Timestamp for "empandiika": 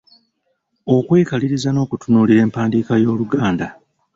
2.45-2.93